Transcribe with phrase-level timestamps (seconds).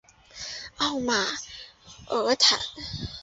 [0.77, 1.27] 奥马
[2.07, 2.57] 尔坦。